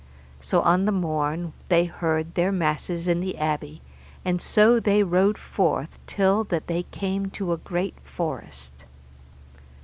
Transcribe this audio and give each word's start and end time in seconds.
So 0.39 0.61
on 0.63 0.85
the 0.85 0.91
morn 0.91 1.53
they 1.69 1.85
heard 1.85 2.33
their 2.33 2.51
masses 2.51 3.07
in 3.07 3.19
the 3.19 3.37
abbey, 3.37 3.83
and 4.25 4.41
so 4.41 4.79
they 4.79 5.03
rode 5.03 5.37
forth 5.37 5.99
till 6.07 6.43
that 6.45 6.65
they 6.65 6.81
came 6.89 7.29
to 7.29 7.53
a 7.53 7.57
great 7.57 7.99
forest. 8.03 8.85